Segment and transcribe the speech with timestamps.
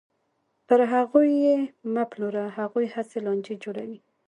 [0.67, 1.57] پر هغوی یې
[1.93, 3.99] مه پلوره، هغوی هسې لانجې جوړوي.